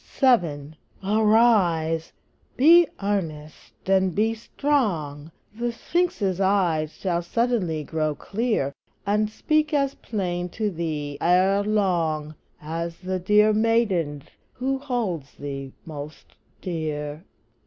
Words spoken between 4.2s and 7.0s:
strong! The Sphinx's eyes